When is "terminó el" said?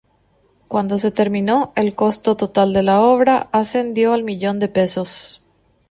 1.11-1.93